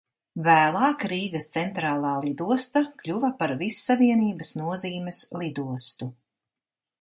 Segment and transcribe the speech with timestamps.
[0.45, 6.11] Vēlāk Rīgas Centrālā lidosta kļuva par Vissavienības nozīmes lidostu.